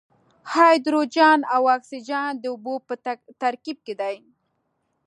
[0.53, 2.93] هایدروجن او اکسیجن د اوبو په
[3.41, 4.15] ترکیب کې دي.